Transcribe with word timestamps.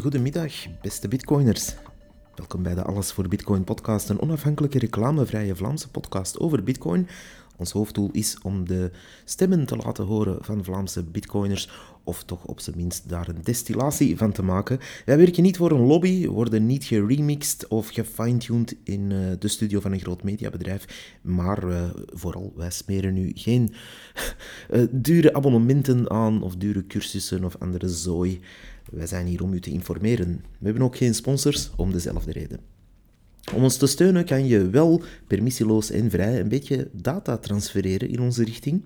Goedemiddag, 0.00 0.52
beste 0.82 1.08
bitcoiners. 1.08 1.74
Welkom 2.34 2.62
bij 2.62 2.74
de 2.74 2.82
Alles 2.82 3.12
voor 3.12 3.28
Bitcoin 3.28 3.64
podcast, 3.64 4.08
een 4.08 4.20
onafhankelijke 4.20 4.78
reclamevrije 4.78 5.56
Vlaamse 5.56 5.90
podcast 5.90 6.38
over 6.38 6.62
bitcoin. 6.62 7.08
Ons 7.56 7.70
hoofddoel 7.72 8.08
is 8.12 8.38
om 8.42 8.68
de 8.68 8.90
stemmen 9.24 9.66
te 9.66 9.76
laten 9.76 10.04
horen 10.04 10.38
van 10.40 10.64
Vlaamse 10.64 11.02
bitcoiners, 11.02 11.70
of 12.04 12.24
toch 12.24 12.44
op 12.44 12.60
zijn 12.60 12.76
minst 12.76 13.08
daar 13.08 13.28
een 13.28 13.42
destillatie 13.42 14.16
van 14.16 14.32
te 14.32 14.42
maken. 14.42 14.78
Wij 15.04 15.16
werken 15.16 15.42
niet 15.42 15.56
voor 15.56 15.70
een 15.70 15.86
lobby, 15.86 16.26
worden 16.26 16.66
niet 16.66 16.84
geremixed 16.84 17.68
of 17.68 17.88
gefine-tuned 17.88 18.76
in 18.84 19.10
uh, 19.10 19.18
de 19.38 19.48
studio 19.48 19.80
van 19.80 19.92
een 19.92 20.00
groot 20.00 20.22
mediabedrijf, 20.22 21.16
maar 21.22 21.64
uh, 21.64 21.82
vooral, 22.06 22.52
wij 22.56 22.70
smeren 22.70 23.14
nu 23.14 23.30
geen 23.34 23.74
uh, 24.70 24.82
dure 25.06 25.34
abonnementen 25.34 26.10
aan, 26.10 26.42
of 26.42 26.56
dure 26.56 26.86
cursussen 26.86 27.44
of 27.44 27.56
andere 27.58 27.88
zooi. 27.88 28.40
Wij 28.90 29.06
zijn 29.06 29.26
hier 29.26 29.42
om 29.42 29.52
u 29.52 29.60
te 29.60 29.70
informeren. 29.70 30.44
We 30.58 30.64
hebben 30.64 30.82
ook 30.82 30.96
geen 30.96 31.14
sponsors 31.14 31.70
om 31.76 31.92
dezelfde 31.92 32.32
reden. 32.32 32.60
Om 33.54 33.62
ons 33.62 33.76
te 33.76 33.86
steunen 33.86 34.24
kan 34.24 34.46
je 34.46 34.70
wel 34.70 35.02
permissieloos 35.26 35.90
en 35.90 36.10
vrij 36.10 36.40
een 36.40 36.48
beetje 36.48 36.88
data 36.92 37.36
transfereren 37.36 38.08
in 38.08 38.20
onze 38.20 38.44
richting. 38.44 38.82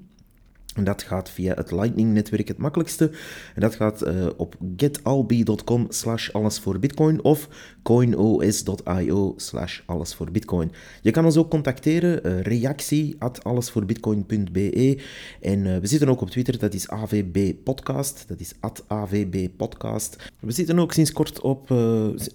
En 0.74 0.84
dat 0.84 1.02
gaat 1.02 1.30
via 1.30 1.54
het 1.54 1.70
Lightning-netwerk 1.70 2.48
het 2.48 2.58
makkelijkste. 2.58 3.10
En 3.54 3.60
dat 3.60 3.74
gaat 3.74 4.06
uh, 4.06 4.26
op 4.36 4.56
getalbi.com 4.76 5.86
slash 5.88 6.30
alles 6.30 6.58
voor 6.58 6.78
bitcoin 6.78 7.24
of 7.24 7.48
coinos.io 7.82 9.34
slash 9.36 9.80
alles 9.86 10.14
voor 10.14 10.30
bitcoin. 10.30 10.72
Je 11.02 11.10
kan 11.10 11.24
ons 11.24 11.36
ook 11.36 11.50
contacteren, 11.50 12.26
uh, 12.26 12.40
reactie 12.40 13.16
at 13.18 13.44
allesvoorbitcoin.be. 13.44 15.00
En 15.40 15.58
uh, 15.58 15.76
we 15.76 15.86
zitten 15.86 16.08
ook 16.08 16.20
op 16.20 16.30
Twitter, 16.30 16.58
dat 16.58 16.74
is 16.74 16.88
AVB 16.88 17.52
Podcast. 17.64 18.24
Dat 18.28 18.40
is 18.40 18.52
at 18.60 18.84
AVB 18.86 19.48
Podcast. 19.56 20.16
We 20.40 20.52
zitten 20.52 20.78
ook 20.78 20.92
sinds 20.92 21.12
kort 21.12 21.40
op, 21.40 21.70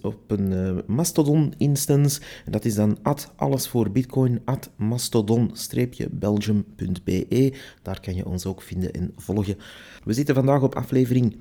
op 0.02 0.20
een 0.26 0.82
Mastodon-instance. 0.86 2.20
En 2.44 2.52
dat 2.52 2.64
is 2.64 2.74
dan 2.74 2.98
at 3.02 3.32
allesvoorbitcoin 3.36 4.40
at 4.44 4.70
mastodon-belgium.be. 4.76 7.52
Daar 7.82 8.00
kan 8.00 8.14
je 8.14 8.26
ons 8.28 8.46
ook 8.46 8.62
vinden 8.62 8.92
en 8.92 9.12
volgen. 9.16 9.56
We 10.04 10.12
zitten 10.12 10.34
vandaag 10.34 10.62
op 10.62 10.74
aflevering 10.74 11.36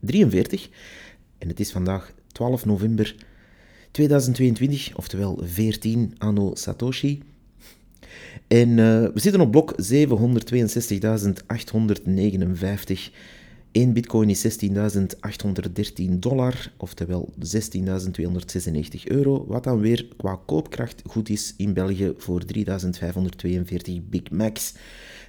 43 0.00 0.68
en 1.38 1.48
het 1.48 1.60
is 1.60 1.72
vandaag 1.72 2.12
12 2.32 2.64
november 2.64 3.14
2022, 3.90 4.96
oftewel 4.96 5.42
14 5.44 6.14
anno 6.18 6.54
Satoshi. 6.54 7.22
En 8.48 8.68
uh, 8.68 8.76
we 9.14 9.20
zitten 9.20 9.40
op 9.40 9.50
blok 9.50 9.74
762.859. 9.82 9.88
1 13.72 13.92
bitcoin 13.92 14.30
is 14.30 14.64
16.813 14.64 14.68
dollar, 16.18 16.72
oftewel 16.76 17.32
16.296 17.38 17.44
euro, 19.04 19.46
wat 19.46 19.64
dan 19.64 19.80
weer 19.80 20.08
qua 20.16 20.40
koopkracht 20.46 21.02
goed 21.06 21.28
is 21.28 21.54
in 21.56 21.72
België 21.72 22.12
voor 22.16 22.42
3.542 22.56 22.62
Big 24.08 24.30
Macs. 24.30 24.74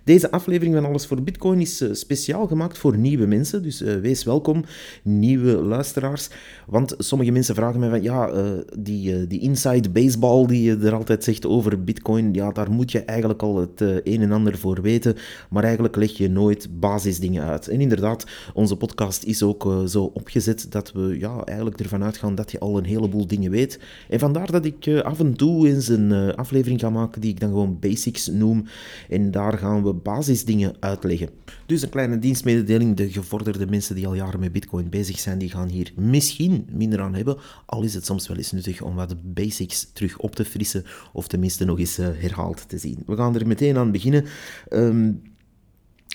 Deze 0.03 0.31
aflevering 0.31 0.75
van 0.75 0.85
Alles 0.85 1.05
voor 1.05 1.21
Bitcoin 1.21 1.59
is 1.59 1.81
eh, 1.81 1.89
speciaal 1.91 2.47
gemaakt 2.47 2.77
voor 2.77 2.97
nieuwe 2.97 3.25
mensen, 3.25 3.63
dus 3.63 3.81
uh, 3.81 3.95
wees 3.95 4.23
welkom, 4.23 4.63
nieuwe 5.03 5.52
luisteraars. 5.52 6.30
Want 6.67 6.95
sommige 6.97 7.31
mensen 7.31 7.55
vragen 7.55 7.80
mij 7.80 7.89
van, 7.89 8.02
ja, 8.02 8.33
uh, 8.33 8.52
die, 8.80 9.27
die 9.27 9.39
inside 9.39 9.89
baseball 9.89 10.45
die 10.47 10.63
je 10.63 10.77
er 10.77 10.93
altijd 10.93 11.23
zegt 11.23 11.45
over 11.45 11.83
Bitcoin, 11.83 12.33
ja, 12.33 12.52
daar 12.52 12.71
moet 12.71 12.91
je 12.91 12.99
eigenlijk 12.99 13.41
al 13.41 13.58
het 13.58 13.81
een 13.81 14.21
en 14.21 14.31
ander 14.31 14.58
voor 14.58 14.81
weten, 14.81 15.16
maar 15.49 15.63
eigenlijk 15.63 15.95
leg 15.95 16.17
je 16.17 16.30
nooit 16.30 16.80
basisdingen 16.80 17.43
uit. 17.43 17.67
En 17.67 17.81
inderdaad, 17.81 18.25
onze 18.53 18.75
podcast 18.75 19.23
is 19.23 19.43
ook 19.43 19.83
zo 19.88 20.03
opgezet 20.03 20.65
dat 20.70 20.92
we 20.92 21.20
ja, 21.20 21.43
eigenlijk 21.43 21.80
ervan 21.80 22.03
uitgaan 22.03 22.36
dat 22.36 22.52
je 22.52 22.59
al 22.59 22.77
een 22.77 22.86
heleboel 22.86 23.27
dingen 23.27 23.52
weet. 23.52 23.80
En 24.09 24.20
vandaar 24.20 24.52
dat 24.52 24.65
ik 24.65 25.02
af 25.03 25.20
en 25.20 25.36
toe 25.36 25.67
eens 25.67 25.87
een 25.87 26.36
aflevering 26.36 26.80
ga 26.80 26.89
maken 26.89 27.21
die 27.21 27.31
ik 27.31 27.39
dan 27.39 27.49
gewoon 27.49 27.77
basics 27.80 28.27
noem. 28.27 28.65
En 29.09 29.31
daar 29.31 29.58
gaan 29.58 29.83
we 29.83 29.90
basisdingen 29.93 30.75
uitleggen. 30.79 31.29
Dus 31.65 31.81
een 31.81 31.89
kleine 31.89 32.19
dienstmededeling. 32.19 32.95
De 32.95 33.11
gevorderde 33.11 33.67
mensen 33.67 33.95
die 33.95 34.07
al 34.07 34.13
jaren 34.13 34.39
met 34.39 34.52
Bitcoin 34.52 34.89
bezig 34.89 35.19
zijn, 35.19 35.37
die 35.37 35.49
gaan 35.49 35.67
hier 35.67 35.93
misschien 35.95 36.67
minder 36.71 37.02
aan 37.02 37.15
hebben. 37.15 37.37
Al 37.65 37.83
is 37.83 37.93
het 37.93 38.05
soms 38.05 38.27
wel 38.27 38.37
eens 38.37 38.52
nuttig 38.52 38.81
om 38.81 38.95
wat 38.95 39.33
basics 39.33 39.89
terug 39.93 40.17
op 40.17 40.35
te 40.35 40.45
frissen. 40.45 40.83
Of 41.13 41.27
tenminste 41.27 41.65
nog 41.65 41.79
eens 41.79 41.99
uh, 41.99 42.07
herhaald 42.13 42.69
te 42.69 42.77
zien. 42.77 43.03
We 43.05 43.15
gaan 43.15 43.35
er 43.35 43.47
meteen 43.47 43.77
aan 43.77 43.91
beginnen. 43.91 44.25
Um, 44.69 45.21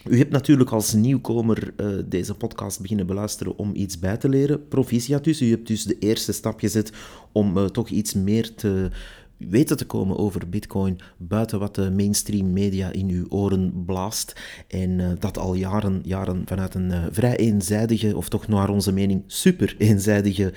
u 0.08 0.18
hebt 0.18 0.30
natuurlijk 0.30 0.70
als 0.70 0.92
nieuwkomer 0.92 1.72
uh, 1.76 2.02
deze 2.06 2.34
podcast 2.34 2.80
beginnen 2.80 3.06
beluisteren 3.06 3.58
om 3.58 3.70
iets 3.74 3.98
bij 3.98 4.16
te 4.16 4.28
leren. 4.28 4.68
Proficiat 4.68 5.24
dus. 5.24 5.42
U 5.42 5.50
hebt 5.50 5.66
dus 5.66 5.84
de 5.84 5.98
eerste 5.98 6.32
stap 6.32 6.58
gezet 6.60 6.92
om 7.32 7.56
uh, 7.56 7.64
toch 7.64 7.88
iets 7.88 8.14
meer 8.14 8.54
te 8.54 8.90
weten 9.38 9.76
te 9.76 9.86
komen 9.86 10.16
over 10.16 10.48
Bitcoin 10.48 10.98
buiten 11.16 11.58
wat 11.58 11.74
de 11.74 11.90
mainstream 11.90 12.52
media 12.52 12.92
in 12.92 13.08
uw 13.08 13.26
oren 13.28 13.84
blaast. 13.86 14.40
En 14.68 14.90
uh, 14.90 15.10
dat 15.18 15.38
al 15.38 15.54
jaren, 15.54 16.00
jaren 16.04 16.42
vanuit 16.46 16.74
een 16.74 16.90
uh, 16.90 17.04
vrij 17.10 17.36
eenzijdige, 17.36 18.16
of 18.16 18.28
toch 18.28 18.48
naar 18.48 18.68
onze 18.68 18.92
mening 18.92 19.22
super 19.26 19.74
eenzijdige 19.78 20.52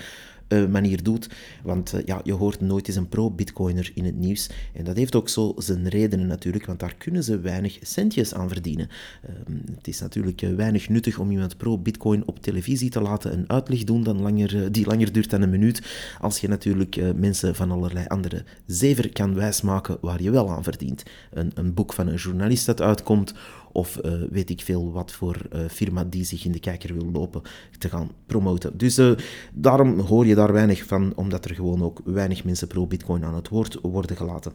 uh, 0.49 0.67
manier 0.67 1.03
doet. 1.03 1.29
Want 1.63 1.93
uh, 1.93 2.01
ja, 2.05 2.21
je 2.23 2.33
hoort 2.33 2.61
nooit 2.61 2.87
eens 2.87 2.97
een 2.97 3.07
pro-bitcoiner 3.09 3.91
in 3.93 4.05
het 4.05 4.15
nieuws. 4.15 4.49
En 4.73 4.83
dat 4.83 4.97
heeft 4.97 5.15
ook 5.15 5.29
zo 5.29 5.53
zijn 5.57 5.87
redenen 5.87 6.27
natuurlijk, 6.27 6.65
want 6.65 6.79
daar 6.79 6.95
kunnen 6.97 7.23
ze 7.23 7.39
weinig 7.39 7.77
centjes 7.81 8.33
aan 8.33 8.49
verdienen. 8.49 8.89
Uh, 9.23 9.55
het 9.75 9.87
is 9.87 9.99
natuurlijk 9.99 10.41
uh, 10.41 10.55
weinig 10.55 10.89
nuttig 10.89 11.19
om 11.19 11.31
iemand 11.31 11.57
pro-bitcoin 11.57 12.27
op 12.27 12.41
televisie 12.41 12.89
te 12.89 13.01
laten 13.01 13.33
een 13.33 13.49
uitleg 13.49 13.83
doen 13.83 14.03
dan 14.03 14.21
langer, 14.21 14.71
die 14.71 14.85
langer 14.85 15.11
duurt 15.11 15.29
dan 15.29 15.41
een 15.41 15.49
minuut, 15.49 15.81
als 16.19 16.39
je 16.39 16.47
natuurlijk 16.47 17.13
mensen 17.15 17.55
van 17.55 17.71
allerlei 17.71 18.05
andere 18.07 18.43
zever 18.65 19.11
kan 19.11 19.33
wijsmaken 19.35 19.97
waar 20.01 20.21
je 20.21 20.31
wel 20.31 20.49
aan 20.49 20.63
verdient. 20.63 21.03
Een, 21.31 21.51
een 21.53 21.73
boek 21.73 21.93
van 21.93 22.07
een 22.07 22.15
journalist 22.15 22.65
dat 22.65 22.81
uitkomt, 22.81 23.33
of 23.71 23.99
uh, 24.05 24.13
weet 24.29 24.49
ik 24.49 24.61
veel 24.61 24.91
wat 24.91 25.11
voor 25.11 25.37
uh, 25.53 25.59
firma 25.69 26.03
die 26.03 26.23
zich 26.23 26.45
in 26.45 26.51
de 26.51 26.59
kijker 26.59 26.93
wil 26.93 27.11
lopen 27.11 27.41
te 27.77 27.89
gaan 27.89 28.11
promoten. 28.25 28.77
Dus 28.77 28.99
uh, 28.99 29.11
daarom 29.53 29.99
hoor 29.99 30.25
je 30.25 30.35
daar 30.35 30.53
weinig 30.53 30.85
van, 30.85 31.13
omdat 31.15 31.45
er 31.45 31.55
gewoon 31.55 31.83
ook 31.83 32.01
weinig 32.05 32.43
mensen 32.43 32.67
pro-Bitcoin 32.67 33.23
aan 33.23 33.35
het 33.35 33.49
woord 33.49 33.79
worden 33.81 34.17
gelaten. 34.17 34.53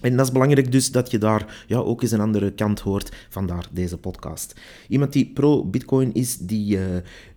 En 0.00 0.16
dat 0.16 0.26
is 0.26 0.32
belangrijk 0.32 0.72
dus 0.72 0.90
dat 0.90 1.10
je 1.10 1.18
daar 1.18 1.64
ja, 1.66 1.78
ook 1.78 2.02
eens 2.02 2.10
een 2.10 2.20
andere 2.20 2.52
kant 2.52 2.80
hoort, 2.80 3.26
vandaar 3.28 3.68
deze 3.72 3.98
podcast. 3.98 4.60
Iemand 4.88 5.12
die 5.12 5.30
pro-Bitcoin 5.34 6.14
is, 6.14 6.38
die 6.38 6.78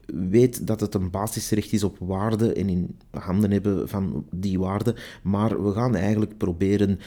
weet 0.06 0.68
dat 0.68 0.80
het 0.80 0.94
een 0.94 1.12
basisrecht 1.12 1.74
is 1.74 1.84
op 1.84 1.98
waarde 2.00 2.54
en 2.54 2.70
in 2.70 2.98
handen 3.10 3.52
hebben 3.52 3.90
van 3.90 4.26
die 4.32 4.60
waarde, 4.60 4.96
maar 5.24 5.64
we 5.64 5.72
gaan 5.72 5.96
eigenlijk 5.96 6.38
proberen 6.38 7.00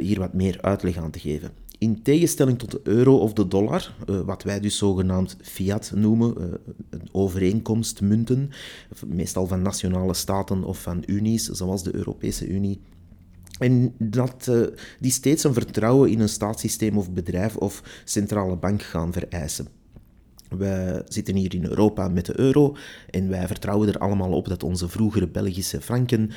hier 0.00 0.18
wat 0.18 0.32
meer 0.32 0.58
uitleg 0.60 0.96
aan 0.96 1.10
te 1.10 1.18
geven 1.18 1.61
in 1.82 2.02
tegenstelling 2.02 2.58
tot 2.58 2.70
de 2.70 2.80
euro 2.82 3.16
of 3.16 3.32
de 3.32 3.48
dollar, 3.48 3.94
uh, 4.08 4.20
wat 4.20 4.42
wij 4.42 4.60
dus 4.60 4.76
zogenaamd 4.76 5.36
fiat 5.42 5.92
noemen, 5.94 6.34
uh, 6.38 7.00
overeenkomstmunten, 7.12 8.50
meestal 9.06 9.46
van 9.46 9.62
nationale 9.62 10.14
staten 10.14 10.64
of 10.64 10.82
van 10.82 11.02
unies, 11.06 11.44
zoals 11.44 11.82
de 11.82 11.94
Europese 11.94 12.46
Unie. 12.46 12.80
En 13.58 13.94
dat 13.98 14.46
uh, 14.50 14.66
die 15.00 15.10
steeds 15.10 15.44
een 15.44 15.52
vertrouwen 15.52 16.10
in 16.10 16.20
een 16.20 16.28
staatssysteem 16.28 16.98
of 16.98 17.10
bedrijf 17.10 17.56
of 17.56 18.02
centrale 18.04 18.56
bank 18.56 18.82
gaan 18.82 19.12
vereisen. 19.12 19.81
Wij 20.58 21.02
zitten 21.08 21.36
hier 21.36 21.54
in 21.54 21.64
Europa 21.64 22.08
met 22.08 22.26
de 22.26 22.40
euro 22.40 22.76
en 23.10 23.28
wij 23.28 23.46
vertrouwen 23.46 23.88
er 23.88 23.98
allemaal 23.98 24.32
op 24.32 24.48
dat 24.48 24.62
onze 24.62 24.88
vroegere 24.88 25.28
Belgische 25.28 25.80
franken 25.80 26.30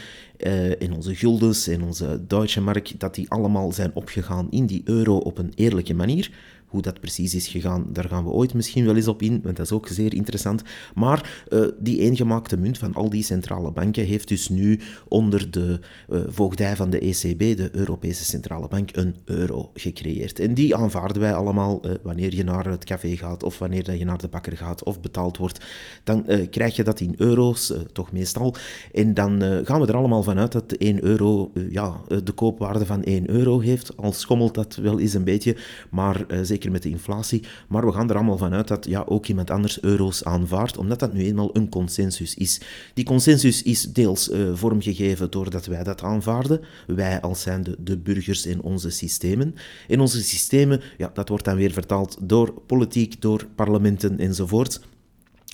en 0.80 0.94
onze 0.94 1.16
guldens 1.16 1.68
en 1.68 1.84
onze 1.84 2.22
Duitse 2.28 2.62
mark, 2.62 3.00
dat 3.00 3.16
die 3.16 3.30
allemaal 3.30 3.72
zijn 3.72 3.92
opgegaan 3.94 4.48
in 4.50 4.66
die 4.66 4.82
euro 4.86 5.18
op 5.18 5.38
een 5.38 5.52
eerlijke 5.56 5.94
manier. 5.94 6.32
Hoe 6.76 6.84
dat 6.84 7.00
precies 7.00 7.36
is 7.36 7.48
gegaan, 7.48 7.86
daar 7.92 8.10
gaan 8.10 8.24
we 8.24 8.30
ooit 8.30 8.54
misschien 8.54 8.86
wel 8.86 8.96
eens 8.96 9.08
op 9.08 9.22
in, 9.22 9.40
want 9.44 9.56
dat 9.56 9.66
is 9.66 9.72
ook 9.72 9.88
zeer 9.88 10.14
interessant. 10.14 10.62
Maar 10.96 11.46
uh, 11.50 11.68
die 11.80 12.00
eengemaakte 12.00 12.58
munt 12.58 12.78
van 12.78 12.94
al 12.94 13.10
die 13.10 13.24
centrale 13.24 13.72
banken 13.72 14.06
heeft 14.06 14.28
dus 14.28 14.50
nu 14.50 14.80
onder 15.08 15.52
de 15.52 15.80
uh, 16.10 16.20
voogdij 16.28 16.76
van 16.76 16.90
de 16.90 17.00
ECB, 17.00 17.58
de 17.58 17.70
Europese 17.72 18.26
Centrale 18.26 18.68
Bank, 18.68 18.96
een 18.96 19.16
euro 19.26 19.72
gecreëerd. 19.74 20.40
En 20.40 20.54
die 20.54 20.76
aanvaarden 20.76 21.22
wij 21.22 21.34
allemaal 21.34 21.82
uh, 21.86 21.92
wanneer 22.04 22.36
je 22.36 22.44
naar 22.44 22.66
het 22.66 22.84
café 22.84 23.18
gaat 23.18 23.44
of 23.44 23.60
wanneer 23.60 23.98
je 23.98 24.06
naar 24.06 24.18
de 24.18 24.28
bakker 24.28 24.58
gaat 24.58 24.84
of 24.84 25.02
betaald 25.02 25.38
wordt. 25.38 25.66
Dan 26.04 26.26
krijg 26.50 26.76
je 26.76 26.84
dat 26.84 27.00
in 27.00 27.14
euro's, 27.18 27.74
toch 27.92 28.12
meestal. 28.12 28.56
En 28.94 29.14
dan 29.14 29.42
gaan 29.42 29.82
we 29.82 29.88
er 29.88 29.96
allemaal 29.96 30.24
vanuit 30.24 30.52
dat 30.52 30.72
1 30.72 31.04
euro 31.04 31.52
ja, 31.70 32.02
de 32.24 32.32
koopwaarde 32.32 32.86
van 32.86 33.04
1 33.04 33.30
euro 33.30 33.60
heeft. 33.60 33.98
Al 33.98 34.12
schommelt 34.12 34.54
dat 34.54 34.76
wel 34.76 35.00
eens 35.00 35.14
een 35.14 35.24
beetje, 35.24 35.58
maar 35.90 36.26
zeker 36.42 36.65
met 36.72 36.84
de 36.84 36.90
inflatie. 36.90 37.44
Maar 37.68 37.86
we 37.86 37.92
gaan 37.92 38.10
er 38.10 38.16
allemaal 38.16 38.38
vanuit 38.38 38.68
dat 38.68 38.86
ja, 38.86 39.04
ook 39.08 39.28
iemand 39.28 39.52
anders 39.52 39.82
euro's 39.82 40.24
aanvaardt, 40.24 40.78
omdat 40.78 41.00
dat 41.00 41.14
nu 41.14 41.26
eenmaal 41.26 41.50
een 41.54 41.70
consensus 41.70 42.36
is. 42.36 42.62
Die 42.94 43.06
consensus 43.06 43.64
is 43.64 43.82
deels 43.82 44.30
uh, 44.30 44.54
vormgegeven 44.54 45.32
doordat 45.32 45.66
wij 45.66 45.84
dat 45.84 46.04
aanvaarden, 46.04 46.62
wij 46.88 47.22
als 47.22 47.42
zijnde 47.42 47.76
de 47.80 47.98
burgers 47.98 48.46
in 48.46 48.62
onze 48.62 48.90
systemen. 48.90 49.56
In 49.88 50.00
onze 50.00 50.24
systemen, 50.24 50.82
ja, 50.98 51.12
dat 51.14 51.30
wordt 51.30 51.46
dan 51.46 51.56
weer 51.56 51.72
vertaald 51.72 52.18
door 52.22 52.54
politiek, 52.68 53.22
door 53.22 53.48
parlementen 53.56 54.20
enzovoort. 54.20 54.80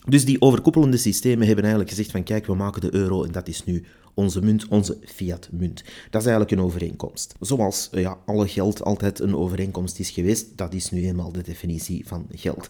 Dus 0.08 0.26
die 0.26 0.42
overkoepelende 0.42 0.98
systemen 0.98 1.46
hebben 1.46 1.64
eigenlijk 1.64 1.94
gezegd 1.94 2.12
van 2.12 2.24
kijk, 2.24 2.46
we 2.46 2.56
maken 2.56 2.82
de 2.82 2.94
euro 2.94 3.24
en 3.24 3.32
dat 3.32 3.48
is 3.48 3.64
nu 3.64 3.84
onze 4.14 4.42
munt, 4.42 4.68
onze 4.68 4.98
fiat-munt. 5.06 5.84
Dat 6.10 6.22
is 6.22 6.28
eigenlijk 6.28 6.52
een 6.52 6.66
overeenkomst. 6.66 7.36
Zoals 7.40 7.90
ja, 7.92 8.18
alle 8.26 8.48
geld 8.48 8.84
altijd 8.84 9.20
een 9.20 9.36
overeenkomst 9.36 10.00
is 10.00 10.10
geweest, 10.10 10.58
dat 10.58 10.74
is 10.74 10.92
nu 10.92 11.06
eenmaal 11.06 11.32
de 11.32 11.44
definitie 11.44 12.08
van 12.08 12.28
geld. 12.32 12.70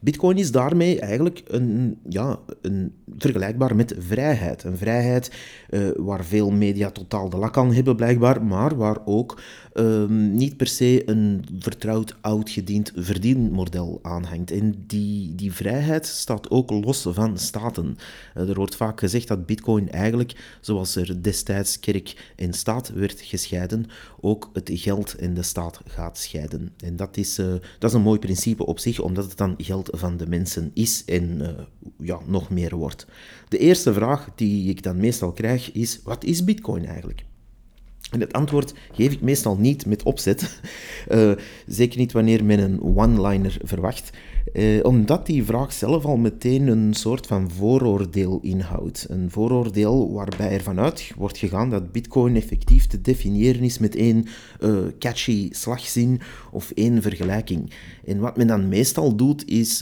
Bitcoin 0.00 0.36
is 0.36 0.52
daarmee 0.52 1.00
eigenlijk 1.00 1.42
een, 1.46 1.98
ja, 2.08 2.38
een, 2.62 2.92
vergelijkbaar 3.16 3.76
met 3.76 3.94
vrijheid. 3.98 4.64
Een 4.64 4.76
vrijheid 4.76 5.32
uh, 5.70 5.88
waar 5.96 6.24
veel 6.24 6.50
media 6.50 6.90
totaal 6.90 7.28
de 7.28 7.36
lak 7.36 7.56
aan 7.56 7.72
hebben, 7.72 7.96
blijkbaar, 7.96 8.44
maar 8.44 8.76
waar 8.76 8.98
ook 9.04 9.38
Ehm, 9.78 10.34
niet 10.34 10.56
per 10.56 10.66
se 10.66 11.02
een 11.08 11.44
vertrouwd, 11.58 12.16
oud, 12.20 12.50
gediend 12.50 12.92
verdienmodel 12.94 13.98
aanhangt. 14.02 14.50
En 14.50 14.74
die, 14.86 15.34
die 15.34 15.52
vrijheid 15.52 16.06
staat 16.06 16.50
ook 16.50 16.70
los 16.70 17.06
van 17.10 17.38
staten. 17.38 17.96
Eh, 18.34 18.48
er 18.48 18.54
wordt 18.54 18.76
vaak 18.76 19.00
gezegd 19.00 19.28
dat 19.28 19.46
Bitcoin 19.46 19.90
eigenlijk, 19.90 20.58
zoals 20.60 20.96
er 20.96 21.22
destijds 21.22 21.80
kerk 21.80 22.32
en 22.36 22.52
staat 22.52 22.88
werd 22.88 23.20
gescheiden, 23.20 23.86
ook 24.20 24.50
het 24.52 24.70
geld 24.72 25.14
en 25.14 25.34
de 25.34 25.42
staat 25.42 25.80
gaat 25.86 26.18
scheiden. 26.18 26.72
En 26.84 26.96
dat 26.96 27.16
is, 27.16 27.38
uh, 27.38 27.46
dat 27.78 27.90
is 27.90 27.96
een 27.96 28.02
mooi 28.02 28.18
principe 28.18 28.66
op 28.66 28.78
zich, 28.78 29.00
omdat 29.00 29.24
het 29.24 29.36
dan 29.36 29.54
geld 29.58 29.87
van 29.92 30.16
de 30.16 30.26
mensen 30.26 30.70
is 30.74 31.04
en 31.04 31.40
uh, 31.40 31.48
ja, 31.98 32.18
nog 32.26 32.50
meer 32.50 32.76
wordt. 32.76 33.06
De 33.48 33.58
eerste 33.58 33.92
vraag 33.92 34.28
die 34.34 34.68
ik 34.68 34.82
dan 34.82 34.96
meestal 34.96 35.32
krijg 35.32 35.72
is: 35.72 36.00
wat 36.04 36.24
is 36.24 36.44
Bitcoin 36.44 36.84
eigenlijk? 36.84 37.24
En 38.10 38.20
het 38.20 38.32
antwoord 38.32 38.74
geef 38.92 39.12
ik 39.12 39.20
meestal 39.20 39.56
niet 39.56 39.86
met 39.86 40.02
opzet, 40.02 40.60
uh, 41.10 41.32
zeker 41.66 41.98
niet 41.98 42.12
wanneer 42.12 42.44
men 42.44 42.58
een 42.58 42.82
one-liner 42.82 43.56
verwacht, 43.62 44.10
uh, 44.52 44.84
omdat 44.84 45.26
die 45.26 45.44
vraag 45.44 45.72
zelf 45.72 46.04
al 46.04 46.16
meteen 46.16 46.66
een 46.66 46.94
soort 46.94 47.26
van 47.26 47.50
vooroordeel 47.50 48.38
inhoudt. 48.42 49.06
Een 49.08 49.30
vooroordeel 49.30 50.12
waarbij 50.12 50.50
er 50.50 50.62
vanuit 50.62 51.12
wordt 51.16 51.38
gegaan 51.38 51.70
dat 51.70 51.92
Bitcoin 51.92 52.36
effectief 52.36 52.86
te 52.86 53.00
definiëren 53.00 53.62
is 53.62 53.78
met 53.78 53.96
één 53.96 54.26
uh, 54.60 54.78
catchy 54.98 55.48
slagzin 55.52 56.20
of 56.52 56.70
één 56.70 57.02
vergelijking. 57.02 57.72
En 58.04 58.18
wat 58.18 58.36
men 58.36 58.46
dan 58.46 58.68
meestal 58.68 59.16
doet, 59.16 59.48
is 59.48 59.78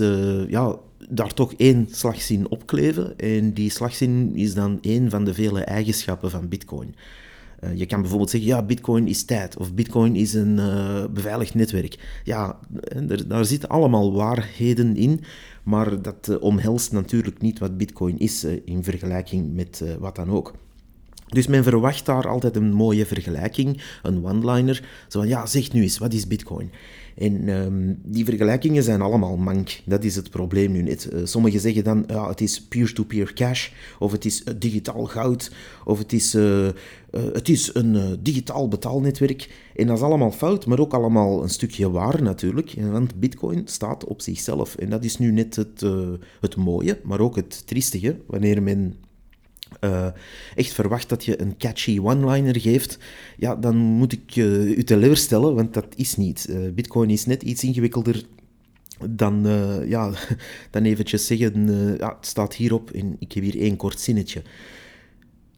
ja, 0.49 0.79
daar 1.08 1.34
toch 1.34 1.55
één 1.56 1.88
slagzin 1.90 2.50
opkleven. 2.50 3.19
En 3.19 3.52
die 3.52 3.70
slagzin 3.70 4.32
is 4.34 4.55
dan 4.55 4.79
één 4.81 5.11
van 5.11 5.25
de 5.25 5.34
vele 5.34 5.61
eigenschappen 5.61 6.31
van 6.31 6.49
Bitcoin. 6.49 6.94
Eh, 7.61 7.76
je 7.79 7.87
kan 7.87 8.00
bijvoorbeeld 8.00 8.31
zeggen, 8.31 8.50
ja, 8.50 8.62
bitcoin 8.62 9.06
is 9.08 9.25
tijd, 9.25 9.56
of 9.56 9.75
bitcoin 9.75 10.17
is 10.17 10.35
een 10.35 10.56
uh, 10.58 11.05
beveiligd 11.11 11.55
netwerk. 11.55 12.20
Ja, 12.25 12.58
daar 13.26 13.44
zitten 13.44 13.69
allemaal 13.69 14.12
waarheden 14.12 14.97
in, 14.97 15.20
maar 15.62 16.03
dat 16.03 16.29
uh, 16.31 16.43
omhelst 16.43 16.93
natuurlijk 16.93 17.41
niet 17.41 17.58
wat 17.58 17.76
bitcoin 17.76 18.19
is 18.19 18.44
in 18.44 18.85
vergelijking 18.85 19.55
met 19.55 19.85
wat 19.99 20.17
dan 20.17 20.31
ook. 20.31 20.55
Dus 21.26 21.46
men 21.46 21.62
verwacht 21.62 22.06
daar 22.06 22.28
altijd 22.28 22.56
een 22.56 22.73
mooie 22.73 23.06
vergelijking, 23.06 23.82
een 24.02 24.25
one-liner. 24.25 24.88
Zo 25.08 25.19
van, 25.19 25.28
ja, 25.28 25.46
zeg 25.46 25.73
nu 25.73 25.82
eens, 25.82 25.99
wat 25.99 26.12
is 26.12 26.26
bitcoin? 26.26 26.70
En 27.17 27.49
ehm, 27.49 27.94
die 28.02 28.25
vergelijkingen 28.25 28.82
zijn 28.82 29.00
allemaal 29.00 29.37
mank. 29.37 29.81
Dat 29.84 30.05
is 30.05 30.17
het 30.17 30.31
probleem 30.31 30.73
nu 30.73 30.82
net. 30.82 31.08
Uh, 31.12 31.20
sommigen 31.25 31.61
zeggen 31.61 31.84
dan, 31.84 32.05
ja, 32.06 32.28
het 32.28 32.40
is 32.40 32.62
peer-to-peer 32.62 33.32
cash, 33.32 33.70
of 33.99 34.12
het 34.12 34.25
is 34.25 34.43
uh, 34.43 34.55
digitaal 34.58 35.05
goud, 35.05 35.52
of 35.84 35.99
het 35.99 36.12
is, 36.12 36.34
uh, 36.34 36.69
het 37.11 37.49
is 37.49 37.75
een 37.75 38.19
digitaal 38.22 38.69
betaalnetwerk. 38.69 39.50
En 39.75 39.87
dat 39.87 39.96
is 39.96 40.02
allemaal 40.02 40.32
fout, 40.32 40.67
maar 40.67 40.79
ook 40.79 40.94
allemaal 40.94 41.43
een 41.43 41.49
stukje 41.49 41.90
waar 41.90 42.22
natuurlijk. 42.22 42.75
Want 42.90 43.20
bitcoin 43.20 43.62
staat 43.64 44.05
op 44.05 44.20
zichzelf. 44.20 44.75
En 44.75 44.90
dat 44.90 45.05
is 45.05 45.19
nu 45.19 45.32
net 45.32 45.56
het, 45.56 45.84
het 46.40 46.56
mooie, 46.56 47.00
maar 47.05 47.20
ook 47.20 47.37
het 47.37 47.67
triestige, 47.67 48.17
wanneer 48.26 48.62
men 48.62 48.94
uh, 49.81 50.06
echt 50.55 50.73
verwacht 50.73 51.08
dat 51.08 51.25
je 51.25 51.40
een 51.40 51.56
catchy 51.56 51.99
one-liner 52.02 52.61
geeft, 52.61 52.99
ja, 53.37 53.56
dan 53.56 53.76
moet 53.76 54.12
ik 54.12 54.37
uh, 54.37 54.78
u 54.78 54.84
teleurstellen, 54.84 55.55
want 55.55 55.75
dat 55.75 55.87
is 55.94 56.17
niet. 56.17 56.46
Uh, 56.50 56.73
Bitcoin 56.73 57.11
is 57.11 57.26
net 57.26 57.43
iets 57.43 57.64
ingewikkelder 57.64 58.23
dan, 59.11 59.46
ja, 59.88 60.12
dan 60.70 60.82
eventjes 60.82 61.26
zeggen, 61.26 61.67
ja, 61.99 62.17
het 62.17 62.26
staat 62.26 62.55
hierop 62.55 62.90
en 62.90 63.17
ik 63.19 63.32
heb 63.32 63.44
hier 63.44 63.61
één 63.61 63.76
kort 63.76 64.00
zinnetje. 64.00 64.43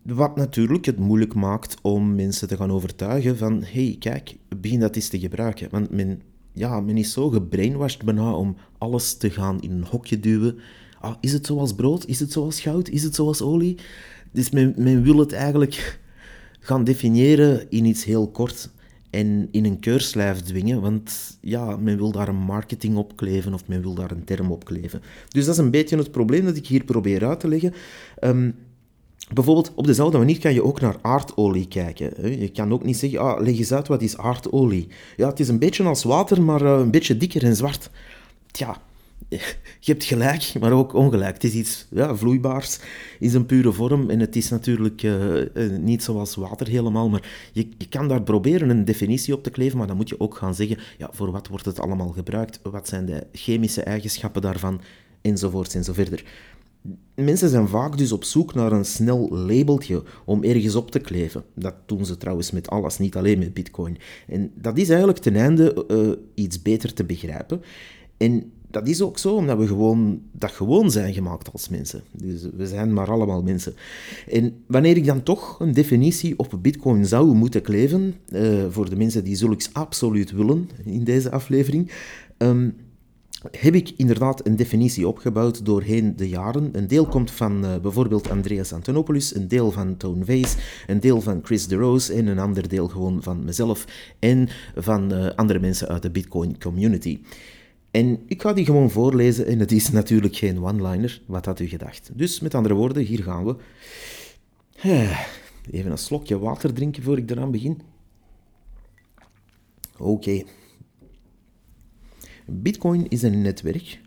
Wat 0.03 0.37
natuurlijk 0.37 0.85
het 0.85 0.99
moeilijk 0.99 1.35
maakt 1.35 1.77
om 1.83 2.15
mensen 2.15 2.49
te 2.49 2.57
gaan 2.57 2.73
overtuigen 2.73 3.37
van, 3.37 3.63
hey, 3.65 3.97
kijk, 3.99 4.37
begin 4.57 4.81
dat 4.81 4.97
eens 4.97 5.09
te 5.09 5.19
gebruiken. 5.19 5.69
Want 5.71 5.91
men, 5.91 6.23
ja, 6.53 6.81
men 6.81 6.97
is 6.97 7.13
zo 7.13 7.29
gebrainwashed 7.29 8.05
bijna 8.05 8.33
om 8.33 8.57
alles 8.79 9.17
te 9.17 9.31
gaan 9.31 9.61
in 9.61 9.71
een 9.71 9.85
hokje 9.85 10.21
duwen 10.21 10.59
ah, 11.01 11.15
is 11.21 11.33
het 11.33 11.47
zoals 11.47 11.75
brood? 11.75 12.07
Is 12.07 12.21
het 12.21 12.33
zoals 12.33 12.61
goud? 12.61 12.89
Is 12.89 13.03
het 13.03 13.15
zoals 13.15 13.43
olie? 13.43 13.77
Dus 14.33 14.51
men, 14.51 15.03
wil 15.03 15.19
het 15.19 15.33
eigenlijk 15.33 16.01
gaan 16.61 16.85
definiëren 16.85 17.71
in 17.71 17.85
iets 17.85 18.05
heel 18.05 18.29
kort 18.29 18.71
en 19.11 19.49
in 19.51 19.65
een 19.65 19.79
keurslijf 19.79 20.41
dwingen, 20.41 20.81
want 20.81 21.39
ja, 21.41 21.77
men 21.77 21.97
wil 21.97 22.13
daar 22.13 22.29
een 22.29 22.37
marketing 22.37 22.97
op 22.97 23.17
kleven 23.17 23.55
of 23.55 23.67
men 23.67 23.83
wil 23.83 23.95
daar 23.95 24.11
een 24.11 24.25
term 24.25 24.51
op 24.51 24.65
kleven. 24.65 25.03
Dus 25.29 25.45
dat 25.45 25.55
is 25.55 25.61
een 25.61 25.71
beetje 25.71 25.97
het 25.97 26.11
probleem 26.11 26.45
dat 26.45 26.57
ik 26.57 26.67
hier 26.67 26.85
probeer 26.85 27.27
uit 27.27 27.41
te 27.41 27.49
leggen. 27.49 27.75
Um, 28.21 28.55
Bijvoorbeeld, 29.33 29.73
op 29.75 29.87
dezelfde 29.87 30.19
manier 30.19 30.39
kan 30.39 30.55
je 30.55 30.65
ook 30.65 30.81
naar 30.81 30.97
aardolie 31.03 31.69
kijken. 31.69 32.39
Je 32.41 32.49
kan 32.49 32.73
ook 32.73 32.85
niet 32.85 32.97
zeggen, 32.97 33.19
ah, 33.19 33.41
leg 33.41 33.59
eens 33.59 33.73
uit, 33.73 33.89
wat 33.89 34.03
is 34.03 34.17
aardolie? 34.17 34.89
Ja, 35.17 35.29
het 35.29 35.41
is 35.41 35.49
een 35.49 35.59
beetje 35.59 35.85
als 35.85 36.03
water, 36.03 36.43
maar 36.43 36.63
eh, 36.63 36.79
een 36.79 36.91
beetje 36.91 37.17
dikker 37.17 37.45
en 37.45 37.57
zwart. 37.57 37.91
Tja, 38.51 38.81
je 39.81 39.93
hebt 39.93 40.05
gelijk, 40.05 40.53
maar 40.61 40.73
ook 40.73 40.93
ongelijk. 40.93 41.35
Het 41.35 41.45
is 41.45 41.55
iets 41.55 41.87
ja, 41.91 42.17
vloeibaars, 42.17 42.79
is 43.19 43.35
een 43.35 43.47
pure 43.47 43.73
vorm 43.73 44.11
en 44.11 44.21
het 44.21 44.37
is 44.37 44.49
natuurlijk 44.49 45.03
uh, 45.03 45.43
niet 45.81 46.03
zoals 46.03 46.35
water 46.35 46.69
helemaal, 46.69 47.09
maar 47.09 47.51
je, 47.53 47.69
je 47.79 47.89
kan 47.89 48.09
daar 48.09 48.23
proberen 48.23 48.69
een 48.69 48.85
definitie 48.85 49.35
op 49.35 49.43
te 49.43 49.51
kleven, 49.51 49.79
maar 49.79 49.87
dan 49.87 49.97
moet 49.97 50.09
je 50.09 50.21
ook 50.21 50.37
gaan 50.37 50.55
zeggen, 50.55 50.79
ja, 50.99 51.09
voor 51.13 51.31
wat 51.31 51.49
wordt 51.49 51.65
het 51.65 51.81
allemaal 51.81 52.09
gebruikt, 52.09 52.61
wat 52.63 52.89
zijn 52.89 53.07
de 53.07 53.27
chemische 53.33 53.83
eigenschappen 53.83 54.43
daarvan, 54.43 54.81
enzovoorts 55.21 55.75
enzoverder. 55.75 56.25
Mensen 57.15 57.49
zijn 57.49 57.69
vaak 57.69 57.99
dus 57.99 58.13
op 58.13 58.25
zoek 58.25 58.55
naar 58.55 58.73
een 58.73 58.85
snel 58.85 59.29
labeltje 59.31 60.03
om 60.25 60.45
ergens 60.45 60.75
op 60.75 60.91
te 60.91 60.99
kleven. 60.99 61.45
Dat 61.55 61.75
doen 61.87 62.07
ze 62.07 62.17
trouwens 62.17 62.51
met 62.51 62.69
alles, 62.69 62.99
niet 62.99 63.17
alleen 63.17 63.39
met 63.39 63.55
bitcoin. 63.55 63.99
En 64.27 64.51
dat 64.55 64.79
is 64.79 64.89
eigenlijk 64.89 65.19
ten 65.19 65.37
einde 65.37 65.87
uh, 65.91 66.45
iets 66.45 66.63
beter 66.63 66.95
te 66.95 67.05
begrijpen. 67.05 67.63
En 68.17 68.53
dat 68.71 68.89
is 68.89 69.03
ook 69.03 69.19
zo, 69.19 69.35
omdat 69.35 69.59
we 69.59 69.67
gewoon, 69.67 70.23
dat 70.33 70.51
gewoon 70.51 70.91
zijn 70.91 71.15
gemaakt 71.15 71.53
als 71.53 71.69
mensen. 71.69 72.03
Dus 72.13 72.43
we 72.57 72.67
zijn 72.67 72.93
maar 72.93 73.11
allemaal 73.11 73.43
mensen. 73.43 73.75
En 74.31 74.63
wanneer 74.67 74.97
ik 74.97 75.07
dan 75.07 75.23
toch 75.23 75.61
een 75.61 75.73
definitie 75.73 76.39
op 76.39 76.59
Bitcoin 76.63 77.07
zou 77.07 77.35
moeten 77.35 77.63
kleven, 77.63 78.15
uh, 78.29 78.65
voor 78.71 78.91
de 78.91 78.97
mensen 78.97 79.25
die 79.25 79.37
zulks 79.37 79.73
absoluut 79.73 80.31
willen 80.31 80.71
in 80.85 81.05
deze 81.05 81.31
aflevering, 81.31 81.93
um, 82.39 82.77
heb 83.51 83.75
ik 83.75 83.93
inderdaad 83.97 84.47
een 84.47 84.57
definitie 84.57 85.09
opgebouwd 85.09 85.65
doorheen 85.65 86.17
de 86.17 86.29
jaren. 86.29 86.69
Een 86.73 86.87
deel 86.87 87.07
komt 87.07 87.31
van 87.31 87.65
uh, 87.65 87.77
bijvoorbeeld 87.77 88.31
Andreas 88.31 88.73
Antonopoulos, 88.73 89.35
een 89.35 89.49
deel 89.49 89.71
van 89.71 89.97
Tone 89.97 90.25
Vays, 90.25 90.57
een 90.87 91.01
deel 91.01 91.21
van 91.21 91.41
Chris 91.43 91.67
DeRose 91.67 92.13
en 92.13 92.27
een 92.27 92.39
ander 92.39 92.69
deel 92.69 92.89
gewoon 92.89 93.23
van 93.23 93.45
mezelf 93.45 93.85
en 94.19 94.49
van 94.77 95.13
uh, 95.13 95.27
andere 95.37 95.59
mensen 95.59 95.89
uit 95.89 96.03
de 96.03 96.11
Bitcoin 96.11 96.59
community. 96.59 97.19
En 97.99 98.19
ik 98.27 98.43
ga 98.43 98.53
die 98.53 98.65
gewoon 98.65 98.91
voorlezen 98.91 99.47
en 99.47 99.59
het 99.59 99.73
is 99.73 99.91
natuurlijk 99.91 100.37
geen 100.37 100.63
one-liner. 100.63 101.23
Wat 101.27 101.45
had 101.45 101.61
u 101.61 101.67
gedacht? 101.67 102.11
Dus 102.15 102.41
met 102.41 102.55
andere 102.55 102.75
woorden, 102.75 103.05
hier 103.05 103.23
gaan 103.23 103.45
we. 103.45 103.57
Even 105.71 105.91
een 105.91 105.99
slokje 105.99 106.39
water 106.39 106.73
drinken 106.73 107.03
voor 107.03 107.19
ik 107.19 107.31
eraan 107.31 107.51
begin. 107.51 107.81
Oké. 109.99 110.43
Bitcoin 112.47 113.09
is 113.09 113.23
een 113.23 113.43
netwerk 113.43 114.01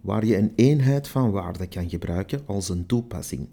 waar 0.00 0.24
je 0.24 0.36
een 0.36 0.52
eenheid 0.56 1.08
van 1.08 1.30
waarde 1.30 1.66
kan 1.66 1.88
gebruiken 1.88 2.42
als 2.46 2.68
een 2.68 2.86
toepassing. 2.86 3.48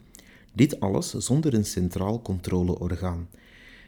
Dit 0.53 0.79
alles 0.79 1.09
zonder 1.09 1.53
een 1.53 1.65
centraal 1.65 2.21
controleorgaan. 2.21 3.29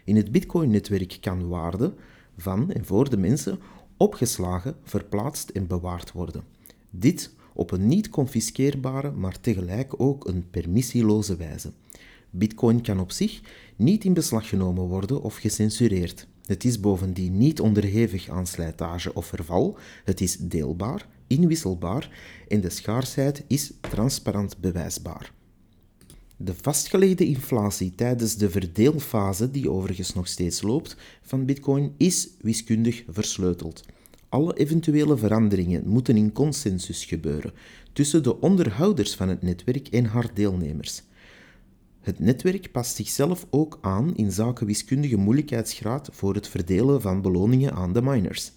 In 0.03 0.15
het 0.15 0.31
Bitcoin-netwerk 0.31 1.17
kan 1.21 1.47
waarde 1.47 1.93
van 2.37 2.71
en 2.71 2.85
voor 2.85 3.09
de 3.09 3.17
mensen 3.17 3.59
opgeslagen, 3.97 4.75
verplaatst 4.83 5.49
en 5.49 5.67
bewaard 5.67 6.11
worden. 6.11 6.43
Dit 6.89 7.33
op 7.53 7.71
een 7.71 7.87
niet 7.87 8.09
confiskeerbare, 8.09 9.11
maar 9.11 9.39
tegelijk 9.41 9.93
ook 10.01 10.27
een 10.27 10.49
permissieloze 10.49 11.35
wijze. 11.35 11.71
Bitcoin 12.29 12.81
kan 12.81 12.99
op 12.99 13.11
zich 13.11 13.41
niet 13.75 14.03
in 14.03 14.13
beslag 14.13 14.49
genomen 14.49 14.83
worden 14.83 15.21
of 15.21 15.35
gecensureerd. 15.35 16.27
Het 16.45 16.63
is 16.63 16.79
bovendien 16.79 17.37
niet 17.37 17.59
onderhevig 17.59 18.29
aan 18.29 18.47
slijtage 18.47 19.13
of 19.13 19.25
verval, 19.25 19.77
het 20.03 20.21
is 20.21 20.37
deelbaar, 20.37 21.07
inwisselbaar 21.27 22.09
en 22.47 22.61
de 22.61 22.69
schaarsheid 22.69 23.43
is 23.47 23.73
transparant 23.81 24.57
bewijsbaar. 24.57 25.33
De 26.37 26.53
vastgelegde 26.61 27.25
inflatie 27.25 27.95
tijdens 27.95 28.35
de 28.37 28.49
verdeelfase, 28.49 29.51
die 29.51 29.69
overigens 29.69 30.13
nog 30.13 30.27
steeds 30.27 30.61
loopt, 30.61 30.97
van 31.21 31.45
Bitcoin 31.45 31.93
is 31.97 32.29
wiskundig 32.41 33.03
versleuteld. 33.07 33.83
Alle 34.29 34.57
eventuele 34.57 35.17
veranderingen 35.17 35.87
moeten 35.87 36.17
in 36.17 36.31
consensus 36.31 37.05
gebeuren 37.05 37.53
tussen 37.93 38.23
de 38.23 38.41
onderhouders 38.41 39.15
van 39.15 39.29
het 39.29 39.41
netwerk 39.41 39.87
en 39.87 40.05
haar 40.05 40.33
deelnemers. 40.33 41.03
Het 42.01 42.19
netwerk 42.19 42.71
past 42.71 42.95
zichzelf 42.95 43.47
ook 43.49 43.77
aan 43.81 44.15
in 44.15 44.31
zaken 44.31 44.65
wiskundige 44.65 45.17
moeilijkheidsgraad 45.17 46.09
voor 46.11 46.35
het 46.35 46.47
verdelen 46.47 47.01
van 47.01 47.21
beloningen 47.21 47.73
aan 47.73 47.93
de 47.93 48.01
miners. 48.01 48.51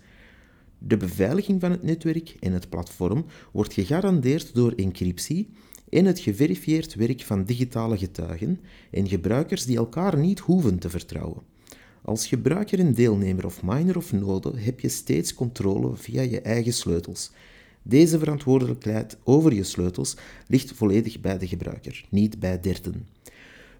De 0.78 0.97
beveiliging 0.97 1.61
van 1.61 1.70
het 1.70 1.82
netwerk 1.82 2.37
en 2.40 2.52
het 2.52 2.68
platform 2.68 3.25
wordt 3.52 3.73
gegarandeerd 3.73 4.54
door 4.54 4.73
encryptie 4.73 5.49
en 5.90 6.04
het 6.04 6.18
geverifieerd 6.18 6.95
werk 6.95 7.23
van 7.23 7.45
digitale 7.45 7.99
getuigen 7.99 8.61
en 8.90 9.09
gebruikers 9.09 9.64
die 9.64 9.76
elkaar 9.76 10.18
niet 10.18 10.38
hoeven 10.38 10.78
te 10.78 10.90
vertrouwen. 10.90 11.42
Als 12.02 12.26
gebruiker 12.26 12.78
en 12.78 12.95
deelnemer 12.95 13.45
of 13.45 13.62
miner 13.62 13.97
of 13.97 14.12
node 14.12 14.52
heb 14.57 14.80
je 14.80 14.88
steeds 14.88 15.35
controle 15.35 15.97
via 15.97 16.23
je 16.23 16.40
eigen 16.40 16.73
sleutels. 16.73 17.30
Deze 17.83 18.18
verantwoordelijkheid 18.18 19.16
over 19.25 19.54
je 19.54 19.64
sleutels 19.64 20.16
ligt 20.47 20.73
volledig 20.73 21.21
bij 21.21 21.38
de 21.38 21.47
gebruiker, 21.47 22.04
niet 22.09 22.38
bij 22.38 22.61
derden. 22.61 23.07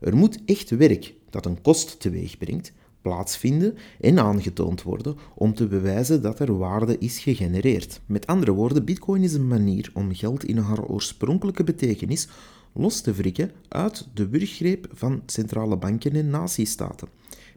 Er 0.01 0.17
moet 0.17 0.39
echt 0.45 0.71
werk 0.71 1.15
dat 1.31 1.47
een 1.47 1.63
kost 1.63 2.01
teweeg 2.01 2.39
brengt, 2.39 2.73
plaatsvinden 3.09 3.75
en 4.01 4.19
aangetoond 4.19 4.83
worden 4.83 5.17
om 5.35 5.55
te 5.55 5.67
bewijzen 5.67 6.23
dat 6.23 6.39
er 6.39 6.59
waarde 6.59 6.99
is 6.99 7.19
gegenereerd. 7.19 8.01
Met 8.07 8.27
andere 8.27 8.53
woorden, 8.53 8.85
Bitcoin 8.85 9.23
is 9.23 9.33
een 9.33 9.49
manier 9.49 9.91
om 9.95 10.15
geld 10.15 10.45
in 10.45 10.59
haar 10.59 10.85
oorspronkelijke 10.85 11.65
betekenis 11.65 12.29
los 12.73 13.01
te 13.01 13.13
wrikken 13.13 13.51
uit 13.69 14.09
de 14.15 14.29
wurggreep 14.29 14.89
van 14.93 15.23
centrale 15.27 15.77
banken 15.77 16.13
en 16.13 16.31
natiestaten. 16.31 17.09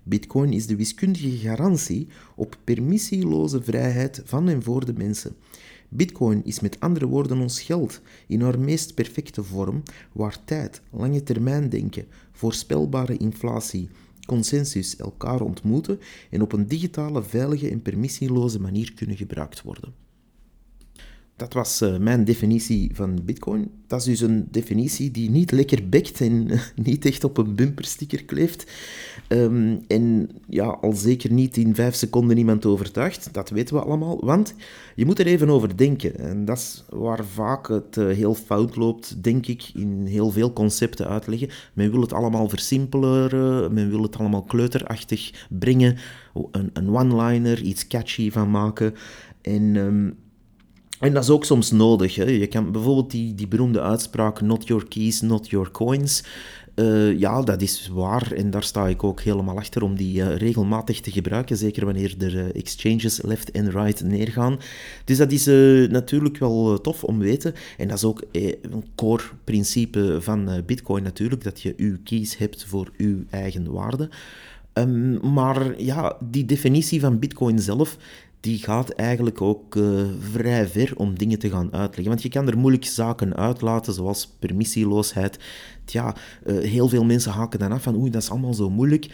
Bitcoin 0.03 0.53
is 0.53 0.67
de 0.67 0.75
wiskundige 0.75 1.37
garantie 1.37 2.07
op 2.35 2.57
permissieloze 2.63 3.61
vrijheid 3.61 4.21
van 4.25 4.49
en 4.49 4.63
voor 4.63 4.85
de 4.85 4.93
mensen. 4.93 5.35
Bitcoin 5.89 6.41
is 6.45 6.59
met 6.59 6.79
andere 6.79 7.07
woorden 7.07 7.39
ons 7.39 7.61
geld 7.61 8.01
in 8.27 8.41
haar 8.41 8.59
meest 8.59 8.93
perfecte 8.93 9.43
vorm, 9.43 9.83
waar 10.11 10.43
tijd, 10.43 10.81
lange 10.91 11.23
termijn 11.23 11.69
denken, 11.69 12.05
voorspelbare 12.31 13.17
inflatie, 13.17 13.89
consensus 14.25 14.95
elkaar 14.95 15.41
ontmoeten 15.41 15.99
en 16.29 16.41
op 16.41 16.51
een 16.53 16.67
digitale, 16.67 17.23
veilige 17.23 17.69
en 17.69 17.81
permissieloze 17.81 18.59
manier 18.59 18.93
kunnen 18.93 19.17
gebruikt 19.17 19.61
worden. 19.61 19.93
Dat 21.41 21.53
was 21.53 21.81
uh, 21.81 21.97
mijn 21.97 22.23
definitie 22.23 22.89
van 22.93 23.19
Bitcoin. 23.23 23.71
Dat 23.87 23.99
is 23.99 24.05
dus 24.05 24.19
een 24.19 24.47
definitie 24.51 25.11
die 25.11 25.29
niet 25.29 25.51
lekker 25.51 25.89
bekt 25.89 26.21
en 26.21 26.49
niet 26.75 27.05
echt 27.05 27.23
op 27.23 27.37
een 27.37 27.55
bumpersticker 27.55 28.23
kleeft. 28.23 28.71
Um, 29.27 29.79
en 29.87 30.29
ja, 30.47 30.65
al 30.65 30.93
zeker 30.93 31.31
niet 31.31 31.57
in 31.57 31.75
vijf 31.75 31.95
seconden 31.95 32.37
iemand 32.37 32.65
overtuigt. 32.65 33.33
Dat 33.33 33.49
weten 33.49 33.75
we 33.75 33.81
allemaal. 33.81 34.25
Want 34.25 34.53
je 34.95 35.05
moet 35.05 35.19
er 35.19 35.25
even 35.25 35.49
over 35.49 35.77
denken. 35.77 36.19
En 36.19 36.45
dat 36.45 36.57
is 36.57 36.83
waar 36.89 37.25
vaak 37.25 37.67
het 37.67 37.97
uh, 37.97 38.15
heel 38.15 38.33
fout 38.35 38.75
loopt, 38.75 39.23
denk 39.23 39.47
ik, 39.47 39.69
in 39.73 40.05
heel 40.05 40.31
veel 40.31 40.53
concepten 40.53 41.07
uitleggen. 41.07 41.49
Men 41.73 41.91
wil 41.91 42.01
het 42.01 42.13
allemaal 42.13 42.49
versimpelen, 42.49 43.73
men 43.73 43.89
wil 43.89 44.01
het 44.01 44.17
allemaal 44.17 44.43
kleuterachtig 44.43 45.47
brengen. 45.49 45.97
Een, 46.51 46.69
een 46.73 46.89
one-liner, 46.89 47.61
iets 47.61 47.87
catchy 47.87 48.31
van 48.31 48.51
maken. 48.51 48.93
En... 49.41 49.75
Um, 49.75 50.15
en 51.01 51.13
dat 51.13 51.23
is 51.23 51.29
ook 51.29 51.45
soms 51.45 51.71
nodig. 51.71 52.15
Hè. 52.15 52.23
Je 52.23 52.47
kan 52.47 52.71
bijvoorbeeld 52.71 53.11
die, 53.11 53.35
die 53.35 53.47
beroemde 53.47 53.81
uitspraak: 53.81 54.41
Not 54.41 54.67
your 54.67 54.87
keys, 54.87 55.21
not 55.21 55.49
your 55.49 55.71
coins. 55.71 56.23
Uh, 56.75 57.19
ja, 57.19 57.41
dat 57.41 57.61
is 57.61 57.89
waar 57.93 58.31
en 58.31 58.49
daar 58.49 58.63
sta 58.63 58.87
ik 58.87 59.03
ook 59.03 59.21
helemaal 59.21 59.57
achter 59.57 59.83
om 59.83 59.95
die 59.95 60.17
uh, 60.17 60.35
regelmatig 60.35 60.99
te 60.99 61.11
gebruiken, 61.11 61.57
zeker 61.57 61.85
wanneer 61.85 62.15
er 62.17 62.35
uh, 62.35 62.55
exchanges 62.55 63.21
left 63.21 63.51
en 63.51 63.71
right 63.71 64.03
neergaan. 64.03 64.59
Dus 65.05 65.17
dat 65.17 65.31
is 65.31 65.45
natuurlijk 65.91 66.37
wel 66.37 66.81
tof 66.81 67.03
om 67.03 67.19
te 67.19 67.25
weten 67.25 67.53
en 67.77 67.87
dat 67.87 67.97
is 67.97 68.03
ook 68.03 68.23
een 68.31 68.85
core 68.95 69.23
principe 69.43 70.17
van 70.19 70.63
Bitcoin 70.65 71.03
natuurlijk, 71.03 71.43
dat 71.43 71.61
je 71.61 71.73
uw 71.77 71.97
keys 72.03 72.37
hebt 72.37 72.65
voor 72.65 72.91
uw 72.97 73.23
eigen 73.29 73.71
waarde. 73.71 74.09
Um, 74.73 75.33
maar 75.33 75.81
ja, 75.81 76.17
die 76.19 76.45
definitie 76.45 76.99
van 76.99 77.19
Bitcoin 77.19 77.59
zelf, 77.59 77.97
die 78.41 78.57
gaat 78.57 78.89
eigenlijk 78.89 79.41
ook 79.41 79.75
uh, 79.75 80.01
vrij 80.19 80.67
ver 80.67 80.93
om 80.95 81.17
dingen 81.17 81.39
te 81.39 81.49
gaan 81.49 81.73
uitleggen. 81.73 82.07
Want 82.07 82.21
je 82.21 82.29
kan 82.29 82.47
er 82.47 82.57
moeilijk 82.57 82.85
zaken 82.85 83.35
uitlaten, 83.35 83.93
zoals 83.93 84.35
permissieloosheid. 84.39 85.39
Tja, 85.85 86.15
uh, 86.45 86.59
heel 86.59 86.87
veel 86.87 87.03
mensen 87.03 87.31
haken 87.31 87.59
dan 87.59 87.71
af 87.71 87.83
van 87.83 87.95
oei, 87.95 88.09
dat 88.09 88.21
is 88.21 88.29
allemaal 88.29 88.53
zo 88.53 88.69
moeilijk 88.69 89.09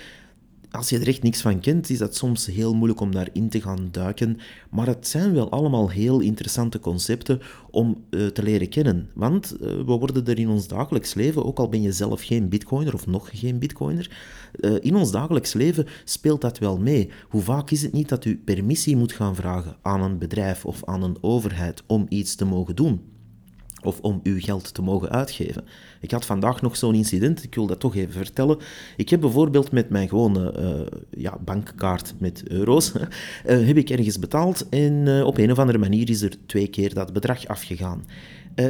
als 0.71 0.89
je 0.89 0.99
er 0.99 1.07
echt 1.07 1.23
niks 1.23 1.41
van 1.41 1.59
kent, 1.59 1.89
is 1.89 1.97
dat 1.97 2.15
soms 2.15 2.45
heel 2.45 2.75
moeilijk 2.75 2.99
om 2.99 3.11
daarin 3.11 3.49
te 3.49 3.61
gaan 3.61 3.87
duiken. 3.91 4.37
Maar 4.69 4.87
het 4.87 5.07
zijn 5.07 5.33
wel 5.33 5.49
allemaal 5.49 5.89
heel 5.89 6.19
interessante 6.19 6.79
concepten 6.79 7.41
om 7.71 8.03
uh, 8.09 8.27
te 8.27 8.43
leren 8.43 8.69
kennen. 8.69 9.09
Want 9.13 9.53
uh, 9.53 9.59
we 9.67 9.83
worden 9.83 10.25
er 10.25 10.39
in 10.39 10.49
ons 10.49 10.67
dagelijks 10.67 11.13
leven, 11.13 11.45
ook 11.45 11.57
al 11.57 11.69
ben 11.69 11.81
je 11.81 11.91
zelf 11.91 12.21
geen 12.21 12.49
bitcoiner 12.49 12.93
of 12.93 13.07
nog 13.07 13.29
geen 13.33 13.59
bitcoiner, 13.59 14.11
uh, 14.59 14.75
in 14.79 14.95
ons 14.95 15.11
dagelijks 15.11 15.53
leven 15.53 15.85
speelt 16.03 16.41
dat 16.41 16.57
wel 16.57 16.77
mee. 16.77 17.09
Hoe 17.29 17.41
vaak 17.41 17.71
is 17.71 17.81
het 17.81 17.93
niet 17.93 18.09
dat 18.09 18.25
u 18.25 18.37
permissie 18.45 18.95
moet 18.95 19.11
gaan 19.11 19.35
vragen 19.35 19.77
aan 19.81 20.01
een 20.01 20.17
bedrijf 20.17 20.65
of 20.65 20.85
aan 20.85 21.03
een 21.03 21.17
overheid 21.21 21.83
om 21.85 22.05
iets 22.09 22.35
te 22.35 22.45
mogen 22.45 22.75
doen? 22.75 23.16
Of 23.83 23.99
om 23.99 24.19
uw 24.23 24.39
geld 24.39 24.73
te 24.73 24.81
mogen 24.81 25.09
uitgeven. 25.09 25.63
Ik 26.01 26.11
had 26.11 26.25
vandaag 26.25 26.61
nog 26.61 26.75
zo'n 26.75 26.95
incident, 26.95 27.43
ik 27.43 27.55
wil 27.55 27.67
dat 27.67 27.79
toch 27.79 27.95
even 27.95 28.13
vertellen. 28.13 28.57
Ik 28.97 29.09
heb 29.09 29.21
bijvoorbeeld 29.21 29.71
met 29.71 29.89
mijn 29.89 30.09
gewone 30.09 30.53
uh, 30.59 30.99
ja, 31.21 31.37
bankkaart 31.45 32.13
met 32.17 32.43
euro's, 32.47 32.91
uh, 32.95 33.01
heb 33.67 33.77
ik 33.77 33.89
ergens 33.89 34.19
betaald 34.19 34.69
en 34.69 34.93
uh, 34.93 35.25
op 35.25 35.37
een 35.37 35.51
of 35.51 35.59
andere 35.59 35.77
manier 35.77 36.09
is 36.09 36.21
er 36.21 36.37
twee 36.45 36.67
keer 36.67 36.93
dat 36.93 37.13
bedrag 37.13 37.47
afgegaan. 37.47 38.03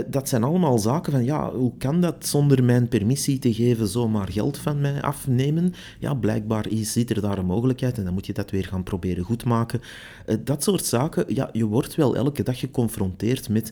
Dat 0.07 0.29
zijn 0.29 0.43
allemaal 0.43 0.77
zaken 0.77 1.11
van, 1.11 1.25
ja, 1.25 1.51
hoe 1.51 1.71
kan 1.77 2.01
dat 2.01 2.27
zonder 2.27 2.63
mijn 2.63 2.87
permissie 2.87 3.39
te 3.39 3.53
geven 3.53 3.87
zomaar 3.87 4.31
geld 4.31 4.57
van 4.57 4.81
mij 4.81 5.01
afnemen? 5.01 5.73
Ja, 5.99 6.13
blijkbaar 6.13 6.67
is, 6.67 6.91
zit 6.91 7.09
er 7.09 7.21
daar 7.21 7.37
een 7.37 7.45
mogelijkheid 7.45 7.97
en 7.97 8.03
dan 8.03 8.13
moet 8.13 8.25
je 8.25 8.33
dat 8.33 8.51
weer 8.51 8.65
gaan 8.65 8.83
proberen 8.83 9.23
goedmaken. 9.23 9.81
Dat 10.43 10.63
soort 10.63 10.85
zaken, 10.85 11.25
ja, 11.27 11.49
je 11.51 11.65
wordt 11.65 11.95
wel 11.95 12.15
elke 12.15 12.43
dag 12.43 12.59
geconfronteerd 12.59 13.49
met 13.49 13.71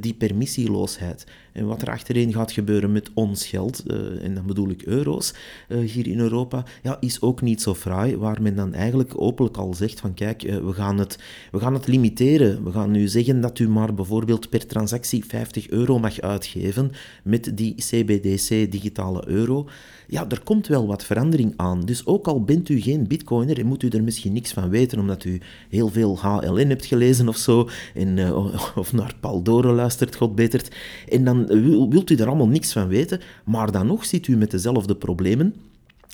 die 0.00 0.14
permissieloosheid. 0.14 1.26
En 1.52 1.66
wat 1.66 1.82
er 1.82 1.90
achterin 1.90 2.32
gaat 2.32 2.52
gebeuren 2.52 2.92
met 2.92 3.10
ons 3.14 3.46
geld, 3.46 3.82
en 4.22 4.34
dan 4.34 4.46
bedoel 4.46 4.68
ik 4.68 4.82
euro's, 4.82 5.34
hier 5.68 6.06
in 6.06 6.18
Europa, 6.18 6.64
ja, 6.82 6.96
is 7.00 7.20
ook 7.20 7.42
niet 7.42 7.62
zo 7.62 7.74
fraai, 7.74 8.16
waar 8.16 8.42
men 8.42 8.56
dan 8.56 8.74
eigenlijk 8.74 9.20
openlijk 9.20 9.56
al 9.56 9.74
zegt 9.74 10.00
van, 10.00 10.14
kijk, 10.14 10.42
we, 10.42 10.72
gaan 10.72 10.98
het, 10.98 11.18
we 11.50 11.58
gaan 11.58 11.74
het 11.74 11.86
limiteren. 11.86 12.64
We 12.64 12.70
gaan 12.70 12.90
nu 12.90 13.08
zeggen 13.08 13.40
dat 13.40 13.58
u 13.58 13.68
maar 13.68 13.94
bijvoorbeeld 13.94 14.48
per 14.48 14.66
transactie 14.66 15.24
5 15.24 15.40
50 15.40 15.70
euro 15.70 15.98
mag 15.98 16.20
uitgeven 16.20 16.90
met 17.22 17.50
die 17.54 17.74
CBDC 17.74 18.72
digitale 18.72 19.28
euro, 19.28 19.68
ja, 20.10 20.28
er 20.28 20.40
komt 20.42 20.66
wel 20.66 20.86
wat 20.86 21.04
verandering 21.04 21.52
aan. 21.56 21.80
Dus 21.80 22.06
ook 22.06 22.26
al 22.26 22.44
bent 22.44 22.68
u 22.68 22.80
geen 22.80 23.06
bitcoiner 23.06 23.58
en 23.58 23.66
moet 23.66 23.82
u 23.82 23.88
er 23.88 24.02
misschien 24.02 24.32
niks 24.32 24.52
van 24.52 24.68
weten 24.68 24.98
omdat 24.98 25.24
u 25.24 25.40
heel 25.68 25.88
veel 25.88 26.18
HLN 26.18 26.68
hebt 26.68 26.84
gelezen 26.84 27.28
of 27.28 27.36
zo, 27.36 27.68
en, 27.94 28.16
uh, 28.16 28.76
of 28.76 28.92
naar 28.92 29.14
Paul 29.20 29.42
luistert, 29.62 30.16
god 30.16 30.34
betert, 30.34 30.74
en 31.08 31.24
dan 31.24 31.46
wilt 31.90 32.10
u 32.10 32.14
er 32.14 32.26
allemaal 32.26 32.48
niks 32.48 32.72
van 32.72 32.88
weten, 32.88 33.20
maar 33.44 33.72
dan 33.72 33.86
nog 33.86 34.04
zit 34.04 34.26
u 34.26 34.36
met 34.36 34.50
dezelfde 34.50 34.96
problemen 34.96 35.54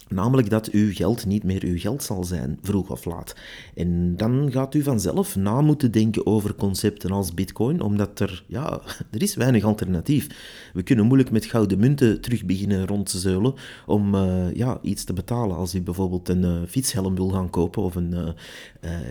Namelijk 0.08 0.50
dat 0.50 0.70
uw 0.70 0.92
geld 0.92 1.26
niet 1.26 1.44
meer 1.44 1.64
uw 1.64 1.78
geld 1.78 2.02
zal 2.02 2.24
zijn, 2.24 2.58
vroeg 2.62 2.90
of 2.90 3.04
laat. 3.04 3.34
En 3.74 4.16
dan 4.16 4.48
gaat 4.52 4.74
u 4.74 4.82
vanzelf 4.82 5.36
na 5.36 5.60
moeten 5.60 5.90
denken 5.90 6.26
over 6.26 6.54
concepten 6.54 7.10
als 7.10 7.34
bitcoin, 7.34 7.80
omdat 7.80 8.20
er, 8.20 8.44
ja, 8.46 8.80
er 9.10 9.22
is 9.22 9.34
weinig 9.34 9.64
alternatief. 9.64 10.26
We 10.72 10.82
kunnen 10.82 11.06
moeilijk 11.06 11.30
met 11.30 11.44
gouden 11.44 11.78
munten 11.78 12.20
terug 12.20 12.44
beginnen 12.44 12.86
rondzeulen 12.86 13.54
om 13.86 14.14
uh, 14.14 14.54
ja, 14.54 14.78
iets 14.82 15.04
te 15.04 15.12
betalen. 15.12 15.56
Als 15.56 15.74
u 15.74 15.82
bijvoorbeeld 15.82 16.28
een 16.28 16.42
uh, 16.42 16.58
fietshelm 16.68 17.14
wil 17.14 17.28
gaan 17.28 17.50
kopen 17.50 17.82
of 17.82 17.94
een, 17.94 18.12
uh, 18.12 18.28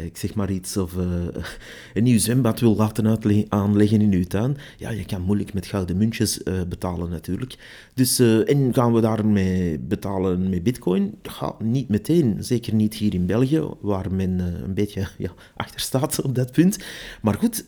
ik 0.04 0.18
zeg 0.18 0.34
maar 0.34 0.52
iets, 0.52 0.78
of 0.78 0.94
een 1.94 2.04
nieuw 2.04 2.20
zwembad 2.20 2.60
wil 2.60 2.76
laten 2.76 3.48
aanleggen 3.50 4.02
in 4.02 4.12
uw 4.12 4.24
tuin, 4.24 4.58
ja, 4.78 4.90
je 4.90 5.06
kan 5.06 5.22
moeilijk 5.22 5.54
met 5.54 5.66
gouden 5.66 5.98
muntjes 5.98 6.40
betalen 6.68 7.10
natuurlijk. 7.10 7.56
Dus, 7.94 8.20
en 8.20 8.74
gaan 8.74 8.94
we 8.94 9.02
daarmee 9.02 9.80
betalen 9.80 10.50
met 10.50 10.64
bitcoin? 10.64 11.16
Ja, 11.22 11.56
niet 11.64 11.90
meteen. 11.90 12.38
Zeker 12.40 12.74
niet 12.74 12.94
hier 12.94 13.14
in 13.14 13.26
België, 13.26 13.64
waar 13.82 14.14
men 14.14 14.40
een 14.40 14.74
beetje 14.74 15.08
ja, 15.18 15.32
achter 15.56 15.80
staat 15.80 16.22
op 16.22 16.36
dat 16.36 16.52
punt. 16.52 16.78
Maar 17.22 17.34
goed, 17.34 17.64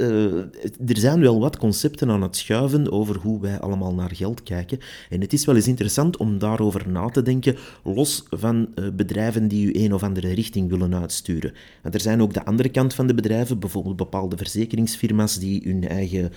er 0.87 0.97
zijn 0.97 1.19
wel 1.19 1.39
wat 1.39 1.57
concepten 1.57 2.09
aan 2.09 2.21
het 2.21 2.35
schuiven 2.35 2.91
over 2.91 3.15
hoe 3.15 3.41
wij 3.41 3.59
allemaal 3.59 3.93
naar 3.93 4.15
geld 4.15 4.43
kijken. 4.43 4.79
En 5.09 5.21
het 5.21 5.33
is 5.33 5.45
wel 5.45 5.55
eens 5.55 5.67
interessant 5.67 6.17
om 6.17 6.39
daarover 6.39 6.89
na 6.89 7.09
te 7.09 7.21
denken, 7.21 7.55
los 7.83 8.23
van 8.29 8.69
bedrijven 8.93 9.47
die 9.47 9.67
u 9.73 9.83
een 9.83 9.93
of 9.93 10.03
andere 10.03 10.33
richting 10.33 10.69
willen 10.69 10.95
uitsturen. 10.95 11.53
En 11.81 11.91
er 11.97 12.03
zijn 12.03 12.21
ook 12.21 12.33
de 12.33 12.45
andere 12.45 12.69
kant 12.69 12.93
van 12.93 13.07
de 13.07 13.13
bedrijven, 13.13 13.59
bijvoorbeeld 13.59 13.95
bepaalde 13.95 14.37
verzekeringsfirma's 14.37 15.39
die 15.39 15.61
hun 15.63 15.87
eigen 15.87 16.31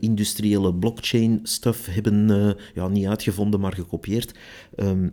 industriële 0.00 0.74
blockchain-stuff 0.74 1.86
hebben, 1.90 2.56
ja, 2.74 2.88
niet 2.88 3.06
uitgevonden, 3.06 3.60
maar 3.60 3.72
gekopieerd. 3.72 4.34
Um, 4.76 5.12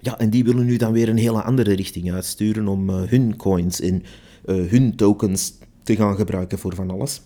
ja, 0.00 0.18
en 0.18 0.30
die 0.30 0.44
willen 0.44 0.66
nu 0.66 0.76
dan 0.76 0.92
weer 0.92 1.08
een 1.08 1.16
hele 1.16 1.42
andere 1.42 1.72
richting 1.72 2.12
uitsturen 2.12 2.68
om 2.68 2.90
uh, 2.90 3.02
hun 3.02 3.36
coins 3.36 3.80
en 3.80 4.02
uh, 4.46 4.70
hun 4.70 4.96
tokens 4.96 5.54
te 5.82 5.96
gaan 5.96 6.16
gebruiken 6.16 6.58
voor 6.58 6.74
van 6.74 6.90
alles. 6.90 7.20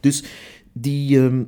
Dus 0.00 0.24
die 0.72 1.18
ehm, 1.18 1.42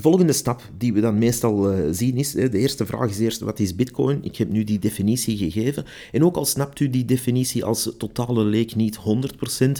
volgende 0.00 0.32
stap 0.32 0.62
die 0.78 0.92
we 0.92 1.00
dan 1.00 1.18
meestal 1.18 1.72
uh, 1.72 1.88
zien 1.90 2.16
is, 2.16 2.32
de 2.32 2.58
eerste 2.58 2.86
vraag 2.86 3.10
is 3.10 3.18
eerst, 3.18 3.40
wat 3.40 3.58
is 3.58 3.74
bitcoin? 3.74 4.18
Ik 4.22 4.36
heb 4.36 4.48
nu 4.48 4.64
die 4.64 4.78
definitie 4.78 5.36
gegeven. 5.36 5.84
En 6.12 6.24
ook 6.24 6.36
al 6.36 6.44
snapt 6.44 6.80
u 6.80 6.90
die 6.90 7.04
definitie 7.04 7.64
als 7.64 7.92
totale 7.98 8.44
leek 8.44 8.74
niet 8.74 8.98
100%, 9.62 9.70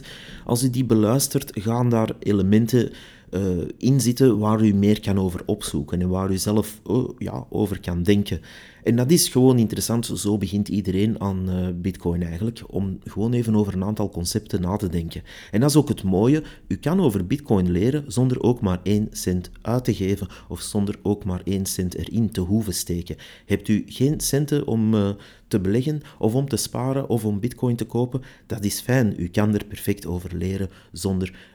als 0.45 0.63
u 0.63 0.71
die 0.71 0.85
beluistert, 0.85 1.51
gaan 1.55 1.89
daar 1.89 2.15
elementen 2.19 2.93
uh, 3.31 3.69
in 3.79 4.01
zitten 4.01 4.39
waar 4.39 4.65
u 4.65 4.75
meer 4.75 5.01
kan 5.01 5.19
over 5.19 5.43
opzoeken 5.47 6.01
en 6.01 6.09
waar 6.09 6.31
u 6.31 6.37
zelf 6.37 6.81
oh, 6.85 7.11
ja, 7.19 7.47
over 7.49 7.81
kan 7.81 8.03
denken. 8.03 8.41
En 8.83 8.97
dat 8.97 9.11
is 9.11 9.29
gewoon 9.29 9.59
interessant. 9.59 10.07
Zo 10.15 10.39
begint 10.39 10.69
iedereen 10.69 11.21
aan 11.21 11.51
uh, 11.51 11.69
Bitcoin 11.75 12.23
eigenlijk, 12.23 12.63
om 12.67 12.99
gewoon 13.05 13.33
even 13.33 13.55
over 13.55 13.75
een 13.75 13.85
aantal 13.85 14.11
concepten 14.11 14.61
na 14.61 14.77
te 14.77 14.89
denken. 14.89 15.23
En 15.51 15.61
dat 15.61 15.71
is 15.71 15.77
ook 15.77 15.89
het 15.89 16.03
mooie. 16.03 16.43
U 16.67 16.77
kan 16.77 17.01
over 17.01 17.27
Bitcoin 17.27 17.71
leren 17.71 18.05
zonder 18.07 18.43
ook 18.43 18.61
maar 18.61 18.81
één 18.83 19.09
cent 19.11 19.51
uit 19.63 19.85
te 19.85 19.95
geven 19.95 20.29
of 20.49 20.61
zonder 20.61 20.99
ook 21.03 21.25
maar 21.25 21.41
één 21.45 21.67
cent 21.67 21.95
erin 21.95 22.31
te 22.31 22.41
hoeven 22.41 22.75
steken. 22.75 23.17
Hebt 23.47 23.69
u 23.69 23.83
geen 23.87 24.21
centen 24.21 24.67
om 24.67 24.95
uh, 24.95 25.11
te 25.49 25.61
beleggen 25.61 26.01
of 26.19 26.35
om 26.35 26.49
te 26.49 26.57
sparen 26.57 27.09
of 27.09 27.25
om 27.25 27.41
Bitcoin 27.41 27.77
te 27.77 27.85
kopen? 27.85 28.23
Dat 28.47 28.65
is 28.65 28.81
fijn. 28.81 29.15
U 29.17 29.29
kan 29.29 29.55
er 29.55 29.65
perfect 29.65 30.07
over 30.07 30.37
leren 30.37 30.71
zonder 30.93 31.49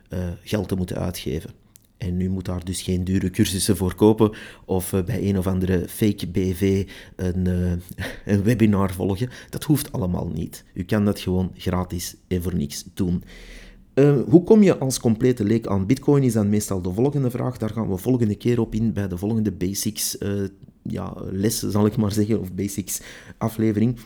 geld 0.43 0.67
te 0.67 0.75
moeten 0.75 0.97
uitgeven. 0.97 1.64
En 1.97 2.21
u 2.21 2.29
moet 2.29 2.45
daar 2.45 2.65
dus 2.65 2.81
geen 2.81 3.03
dure 3.03 3.29
cursussen 3.29 3.77
voor 3.77 3.95
kopen 3.95 4.31
of 4.65 4.93
uh, 4.93 5.03
bij 5.03 5.29
een 5.29 5.37
of 5.37 5.47
andere 5.47 5.85
fake 5.87 6.27
BV 6.27 6.87
een, 7.15 7.47
uh, 7.47 7.71
een, 8.33 8.43
webinar 8.43 8.93
volgen. 8.93 9.29
Dat 9.49 9.63
hoeft 9.63 9.91
allemaal 9.91 10.27
niet. 10.33 10.63
U 10.73 10.83
kan 10.83 11.05
dat 11.05 11.19
gewoon 11.19 11.51
gratis 11.53 12.15
en 12.27 12.41
voor 12.41 12.55
niks 12.55 12.85
doen. 12.93 13.23
Uh, 13.93 14.17
hoe 14.27 14.43
kom 14.43 14.63
je 14.63 14.77
als 14.77 14.99
complete 14.99 15.43
leek 15.43 15.67
aan 15.67 15.85
Bitcoin? 15.85 16.23
Is 16.23 16.33
dan 16.33 16.49
meestal 16.49 16.81
de 16.81 16.93
volgende 16.93 17.29
vraag. 17.29 17.57
Daar 17.57 17.69
gaan 17.69 17.89
we 17.89 17.97
volgende 17.97 18.35
keer 18.35 18.59
op 18.59 18.75
in 18.75 18.93
bij 18.93 19.07
de 19.07 19.17
volgende 19.17 19.51
basics 19.51 20.17
ja, 20.81 21.13
les, 21.31 21.59
zal 21.59 21.85
ik 21.85 21.97
maar 21.97 22.11
zeggen, 22.11 22.39
of 22.39 22.53
basics 22.53 23.01
aflevering. 23.37 23.97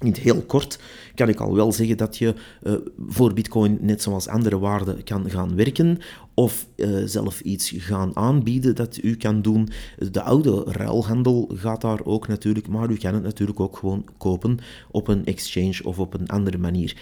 In 0.00 0.06
het 0.06 0.18
heel 0.18 0.42
kort 0.42 0.78
kan 1.14 1.28
ik 1.28 1.40
al 1.40 1.54
wel 1.54 1.72
zeggen 1.72 1.96
dat 1.96 2.18
je 2.18 2.34
uh, 2.62 2.74
voor 3.06 3.32
Bitcoin, 3.32 3.78
net 3.80 4.02
zoals 4.02 4.28
andere 4.28 4.58
waarden, 4.58 5.04
kan 5.04 5.30
gaan 5.30 5.56
werken 5.56 5.98
of 6.34 6.66
uh, 6.76 7.02
zelf 7.04 7.40
iets 7.40 7.72
gaan 7.76 8.16
aanbieden 8.16 8.74
dat 8.74 8.98
u 9.02 9.16
kan 9.16 9.42
doen. 9.42 9.68
De 10.10 10.22
oude 10.22 10.62
ruilhandel 10.66 11.50
gaat 11.54 11.80
daar 11.80 12.04
ook 12.04 12.28
natuurlijk, 12.28 12.68
maar 12.68 12.90
u 12.90 12.96
kan 12.96 13.14
het 13.14 13.22
natuurlijk 13.22 13.60
ook 13.60 13.76
gewoon 13.76 14.04
kopen 14.18 14.58
op 14.90 15.08
een 15.08 15.24
exchange 15.24 15.80
of 15.82 15.98
op 15.98 16.14
een 16.14 16.28
andere 16.28 16.58
manier. 16.58 16.96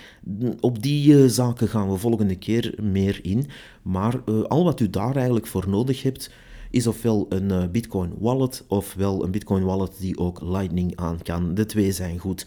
Op 0.60 0.82
die 0.82 1.12
uh, 1.12 1.28
zaken 1.28 1.68
gaan 1.68 1.90
we 1.90 1.96
volgende 1.96 2.36
keer 2.36 2.74
meer 2.82 3.20
in, 3.22 3.46
maar 3.82 4.20
al 4.48 4.64
wat 4.64 4.80
u 4.80 4.90
daar 4.90 5.16
eigenlijk 5.16 5.46
voor 5.46 5.68
nodig 5.68 6.02
hebt, 6.02 6.30
is 6.70 6.86
ofwel 6.86 7.26
een 7.28 7.70
Bitcoin 7.70 8.12
wallet 8.18 8.64
ofwel 8.68 9.24
een 9.24 9.30
Bitcoin 9.30 9.64
wallet 9.64 9.92
die 9.98 10.18
ook 10.18 10.40
Lightning 10.42 10.96
aan 10.96 11.22
kan. 11.22 11.54
De 11.54 11.66
twee 11.66 11.92
zijn 11.92 12.18
goed. 12.18 12.46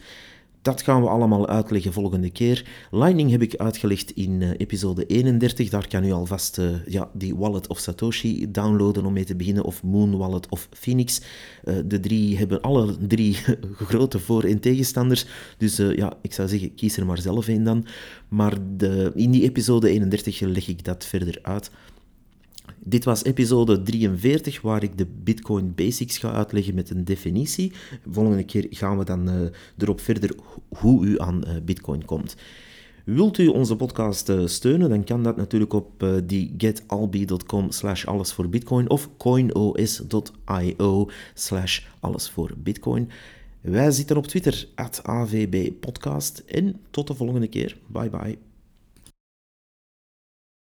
Dat 0.62 0.82
gaan 0.82 1.02
we 1.02 1.08
allemaal 1.08 1.48
uitleggen 1.48 1.92
volgende 1.92 2.30
keer. 2.30 2.66
Lightning 2.90 3.30
heb 3.30 3.42
ik 3.42 3.56
uitgelegd 3.56 4.10
in 4.10 4.40
uh, 4.40 4.50
episode 4.56 5.06
31. 5.06 5.68
Daar 5.68 5.88
kan 5.88 6.04
u 6.04 6.12
alvast 6.12 6.58
uh, 6.58 6.86
ja, 6.86 7.10
die 7.12 7.36
wallet 7.36 7.66
of 7.66 7.78
Satoshi 7.78 8.50
downloaden 8.50 9.04
om 9.04 9.12
mee 9.12 9.24
te 9.24 9.36
beginnen, 9.36 9.64
of 9.64 9.82
Moon 9.82 10.16
Wallet 10.16 10.48
of 10.48 10.68
Phoenix. 10.70 11.20
Uh, 11.64 11.74
de 11.84 12.00
drie 12.00 12.36
hebben 12.38 12.60
alle 12.60 12.96
drie 13.06 13.36
grote 13.88 14.18
voor- 14.18 14.44
en 14.44 14.60
tegenstanders. 14.60 15.26
Dus 15.58 15.76
ja, 15.76 16.12
ik 16.20 16.32
zou 16.32 16.48
zeggen, 16.48 16.74
kies 16.74 16.96
er 16.96 17.06
maar 17.06 17.20
zelf 17.20 17.48
een 17.48 17.64
dan. 17.64 17.86
Maar 18.28 18.54
de, 18.76 19.12
in 19.14 19.30
die 19.30 19.42
episode 19.42 19.88
31 19.88 20.40
leg 20.40 20.68
ik 20.68 20.84
dat 20.84 21.04
verder 21.04 21.38
uit. 21.42 21.70
Dit 22.84 23.04
was 23.04 23.24
episode 23.24 23.82
43, 23.82 24.60
waar 24.60 24.82
ik 24.82 24.98
de 24.98 25.06
Bitcoin 25.06 25.74
Basics 25.74 26.18
ga 26.18 26.32
uitleggen 26.32 26.74
met 26.74 26.90
een 26.90 27.04
definitie. 27.04 27.72
Volgende 28.10 28.44
keer 28.44 28.66
gaan 28.70 28.98
we 28.98 29.04
dan 29.04 29.28
uh, 29.28 29.34
erop 29.78 30.00
verder 30.00 30.34
hoe 30.68 31.06
u 31.06 31.20
aan 31.20 31.42
uh, 31.46 31.52
Bitcoin 31.64 32.04
komt. 32.04 32.36
Wilt 33.04 33.38
u 33.38 33.46
onze 33.46 33.76
podcast 33.76 34.28
uh, 34.28 34.46
steunen, 34.46 34.88
dan 34.88 35.04
kan 35.04 35.22
dat 35.22 35.36
natuurlijk 35.36 35.72
op 35.72 36.04
die 36.24 36.54
getalbi.com 36.56 37.70
slash 37.70 38.04
alles 38.04 38.32
voor 38.32 38.48
bitcoin 38.48 38.90
of 38.90 39.08
coinos.io 39.16 41.10
slash 41.34 41.80
alles 42.00 42.30
voor 42.30 42.50
bitcoin. 42.56 43.10
Wij 43.60 43.90
zitten 43.90 44.16
op 44.16 44.26
Twitter, 44.26 44.68
at 44.74 45.00
avbpodcast 45.02 46.42
en 46.46 46.80
tot 46.90 47.06
de 47.06 47.14
volgende 47.14 47.48
keer. 47.48 47.76
Bye 47.86 48.10
bye. 48.10 48.51